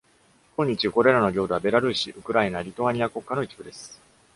[0.57, 4.01] 今日、これらの領土はベラルーシ、ウクライナ、リトアニア国家の一部です。